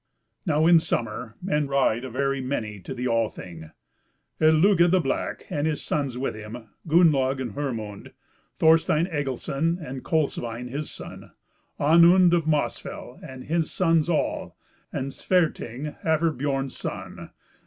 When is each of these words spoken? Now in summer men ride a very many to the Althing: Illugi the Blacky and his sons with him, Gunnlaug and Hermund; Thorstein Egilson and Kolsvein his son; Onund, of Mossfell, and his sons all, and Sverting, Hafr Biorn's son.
Now 0.47 0.65
in 0.65 0.79
summer 0.79 1.35
men 1.43 1.67
ride 1.67 2.03
a 2.03 2.09
very 2.09 2.41
many 2.41 2.79
to 2.79 2.95
the 2.95 3.05
Althing: 3.07 3.69
Illugi 4.39 4.89
the 4.89 4.99
Blacky 4.99 5.43
and 5.51 5.67
his 5.67 5.83
sons 5.83 6.17
with 6.17 6.33
him, 6.33 6.69
Gunnlaug 6.87 7.39
and 7.39 7.51
Hermund; 7.51 8.11
Thorstein 8.57 9.05
Egilson 9.05 9.77
and 9.79 10.03
Kolsvein 10.03 10.69
his 10.69 10.89
son; 10.89 11.33
Onund, 11.79 12.33
of 12.33 12.47
Mossfell, 12.47 13.19
and 13.21 13.43
his 13.43 13.69
sons 13.69 14.09
all, 14.09 14.57
and 14.91 15.13
Sverting, 15.13 15.95
Hafr 16.03 16.35
Biorn's 16.35 16.75
son. 16.75 17.29